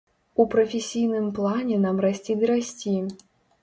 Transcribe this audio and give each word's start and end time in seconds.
У 0.35 0.45
прафесійным 0.53 1.29
плане 1.41 1.79
нам 1.87 2.03
расці 2.09 2.33
ды 2.43 2.53
расці. 2.57 3.01